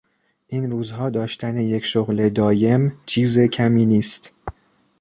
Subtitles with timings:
[0.47, 4.31] این روزها داشتن یک شغل دایم چیز کمی نیست!